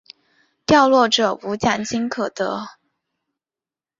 [0.65, 2.69] 掉落者无奖金可得。